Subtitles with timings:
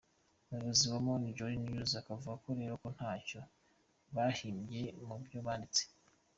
[0.49, 3.39] »Umuyobozi wa Mont Jali News akavuga rero ko ntacyo
[4.15, 5.83] bahimbye mu byo banditse.